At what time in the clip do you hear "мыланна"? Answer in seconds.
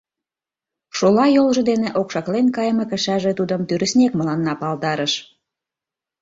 4.19-4.53